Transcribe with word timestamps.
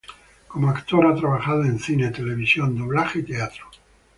Como 0.47 0.67
actor 0.67 1.05
ha 1.05 1.13
trabajado 1.15 1.63
en 1.63 1.77
cine, 1.77 2.09
televisión, 2.09 2.75
doblaje 2.75 3.19
y 3.19 3.23
teatro. 3.23 3.65